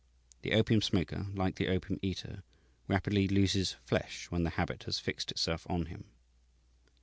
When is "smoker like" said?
0.81-1.57